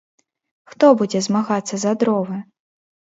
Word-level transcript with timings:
Хто 0.71 0.89
будзе 1.01 1.21
змагацца 1.27 1.75
за 1.85 1.91
дровы? 2.05 2.41